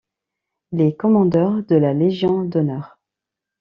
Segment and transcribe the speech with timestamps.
[0.71, 2.97] Il est commandeur de la Légion d'honneur.